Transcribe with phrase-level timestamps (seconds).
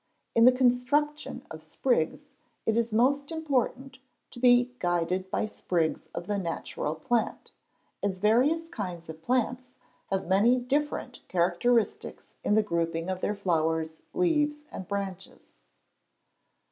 [0.33, 2.29] In the construction of sprigs,
[2.65, 3.99] it is most important
[4.31, 7.51] to be guided by sprigs of the natural plant,
[8.01, 9.69] as various kinds of plants
[10.09, 15.61] have many different characteristics in the grouping of their flowers, leaves and branches.